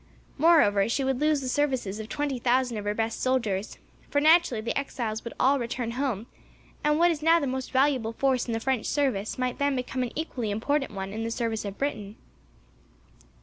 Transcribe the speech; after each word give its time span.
Moreover, 0.39 0.89
she 0.89 1.03
would 1.03 1.21
lose 1.21 1.41
the 1.41 1.47
services 1.47 1.99
of 1.99 2.09
twenty 2.09 2.39
thousand 2.39 2.77
of 2.79 2.85
her 2.85 2.95
best 2.95 3.21
soldiers, 3.21 3.77
for 4.09 4.19
naturally 4.19 4.59
the 4.59 4.75
exiles 4.75 5.23
would 5.23 5.35
all 5.39 5.59
return 5.59 5.91
home, 5.91 6.25
and 6.83 6.97
what 6.97 7.11
is 7.11 7.21
now 7.21 7.39
the 7.39 7.45
most 7.45 7.71
valuable 7.71 8.13
force 8.13 8.47
in 8.47 8.53
the 8.53 8.59
French 8.59 8.87
service, 8.87 9.37
might 9.37 9.59
then 9.59 9.75
become 9.75 10.01
an 10.01 10.11
equally 10.15 10.49
important 10.49 10.89
one 10.89 11.13
in 11.13 11.23
the 11.23 11.29
service 11.29 11.65
of 11.65 11.77
Britain." 11.77 12.15